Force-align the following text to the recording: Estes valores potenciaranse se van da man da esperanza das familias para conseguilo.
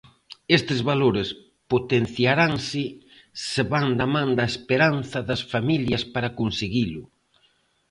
Estes 0.57 0.79
valores 0.89 1.27
potenciaranse 1.73 2.83
se 3.49 3.61
van 3.71 3.87
da 3.99 4.07
man 4.15 4.29
da 4.39 4.45
esperanza 4.53 5.19
das 5.29 5.41
familias 5.53 6.03
para 6.13 6.35
conseguilo. 6.39 7.03